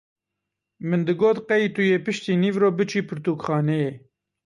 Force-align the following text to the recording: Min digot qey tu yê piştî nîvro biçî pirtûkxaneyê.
Min 0.87 1.01
digot 1.07 1.37
qey 1.47 1.63
tu 1.73 1.81
yê 1.89 1.97
piştî 2.05 2.33
nîvro 2.43 2.69
biçî 2.77 3.01
pirtûkxaneyê. 3.09 3.91